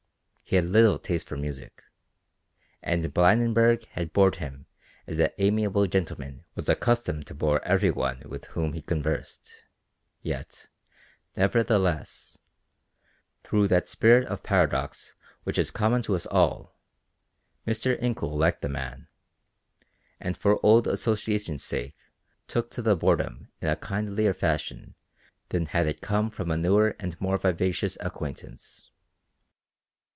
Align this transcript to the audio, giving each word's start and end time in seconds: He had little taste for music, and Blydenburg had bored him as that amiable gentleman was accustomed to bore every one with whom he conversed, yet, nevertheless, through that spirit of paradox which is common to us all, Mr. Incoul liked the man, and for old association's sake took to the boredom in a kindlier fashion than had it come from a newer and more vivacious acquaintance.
He 0.51 0.57
had 0.57 0.65
little 0.65 0.99
taste 0.99 1.27
for 1.27 1.37
music, 1.37 1.81
and 2.83 3.13
Blydenburg 3.13 3.85
had 3.91 4.11
bored 4.11 4.35
him 4.35 4.65
as 5.07 5.15
that 5.15 5.33
amiable 5.37 5.87
gentleman 5.87 6.43
was 6.55 6.67
accustomed 6.67 7.25
to 7.27 7.33
bore 7.33 7.63
every 7.63 7.89
one 7.89 8.23
with 8.27 8.43
whom 8.47 8.73
he 8.73 8.81
conversed, 8.81 9.49
yet, 10.21 10.67
nevertheless, 11.37 12.37
through 13.45 13.69
that 13.69 13.87
spirit 13.87 14.27
of 14.27 14.43
paradox 14.43 15.15
which 15.45 15.57
is 15.57 15.71
common 15.71 16.01
to 16.01 16.15
us 16.15 16.25
all, 16.25 16.77
Mr. 17.65 17.97
Incoul 18.01 18.37
liked 18.37 18.61
the 18.61 18.67
man, 18.67 19.07
and 20.19 20.35
for 20.35 20.59
old 20.65 20.85
association's 20.85 21.63
sake 21.63 21.95
took 22.49 22.69
to 22.71 22.81
the 22.81 22.97
boredom 22.97 23.47
in 23.61 23.69
a 23.69 23.77
kindlier 23.77 24.33
fashion 24.33 24.95
than 25.47 25.67
had 25.67 25.87
it 25.87 26.01
come 26.01 26.29
from 26.29 26.51
a 26.51 26.57
newer 26.57 26.93
and 26.99 27.21
more 27.21 27.37
vivacious 27.37 27.97
acquaintance. 28.01 28.89